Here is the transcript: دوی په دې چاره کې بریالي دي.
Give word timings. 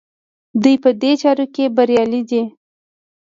دوی 0.61 0.75
په 0.83 0.89
دې 1.01 1.11
چاره 1.21 1.45
کې 1.53 1.65
بریالي 1.75 2.21
دي. 2.29 2.43